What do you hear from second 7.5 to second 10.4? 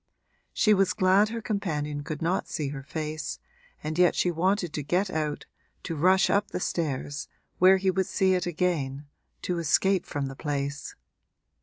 where he would see it again, to escape from the